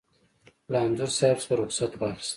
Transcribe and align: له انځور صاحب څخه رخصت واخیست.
له 0.71 0.77
انځور 0.85 1.11
صاحب 1.19 1.37
څخه 1.41 1.53
رخصت 1.61 1.91
واخیست. 1.99 2.29